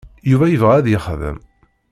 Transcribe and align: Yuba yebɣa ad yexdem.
Yuba 0.29 0.45
yebɣa 0.47 0.73
ad 0.77 0.87
yexdem. 0.89 1.37